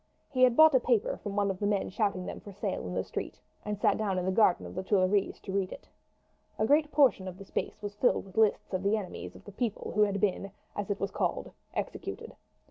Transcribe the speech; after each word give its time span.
He 0.31 0.41
had 0.41 0.55
bought 0.57 0.73
a 0.73 0.79
paper 0.79 1.17
from 1.17 1.35
one 1.35 1.51
of 1.51 1.59
the 1.59 1.67
men 1.67 1.89
shouting 1.91 2.25
them 2.25 2.39
for 2.39 2.51
sale 2.51 2.87
in 2.87 2.95
the 2.95 3.03
street, 3.03 3.39
and 3.63 3.77
sat 3.79 3.99
down 3.99 4.17
in 4.17 4.25
the 4.25 4.31
garden 4.31 4.65
of 4.65 4.73
the 4.73 4.81
Tuileries 4.81 5.39
to 5.41 5.51
read 5.51 5.71
it. 5.71 5.87
A 6.57 6.65
great 6.65 6.91
portion 6.91 7.27
of 7.27 7.37
the 7.37 7.45
space 7.45 7.83
was 7.83 7.93
filled 7.93 8.25
with 8.25 8.35
lists 8.35 8.73
of 8.73 8.81
the 8.81 8.97
enemies 8.97 9.35
of 9.35 9.45
the 9.45 9.51
people 9.51 9.91
who 9.93 10.01
had 10.01 10.19
been, 10.19 10.49
as 10.75 10.89
it 10.89 10.99
was 10.99 11.11
called, 11.11 11.51
executed. 11.75 12.33